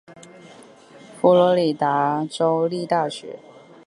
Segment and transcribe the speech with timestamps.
[1.21, 3.37] 佛罗里达州立大学。